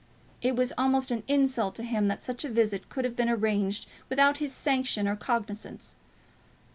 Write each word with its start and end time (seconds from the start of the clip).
It 0.41 0.55
was 0.55 0.73
almost 0.79 1.11
an 1.11 1.21
insult 1.27 1.75
to 1.75 1.83
him 1.83 2.07
that 2.07 2.23
such 2.23 2.43
a 2.43 2.49
visit 2.49 2.85
should 2.91 3.05
have 3.05 3.15
been 3.15 3.29
arranged 3.29 3.87
without 4.09 4.37
his 4.37 4.51
sanction 4.51 5.07
or 5.07 5.15
cognizance. 5.15 5.95